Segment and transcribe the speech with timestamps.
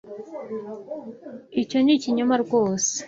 [1.61, 2.91] Icyo ni ikinyoma rwose